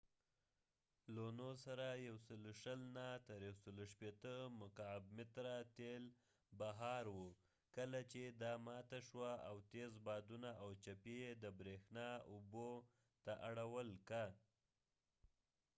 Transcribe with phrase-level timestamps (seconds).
[1.15, 6.03] لونو سره ۱۲۰–۱۶۰ مکعب متره تیل
[6.63, 7.23] بهار وو
[7.77, 12.69] کله چې دا ماته شوه او تيز بادونه او چپي یې د بریښنا اوبو
[13.25, 14.23] ته اړول که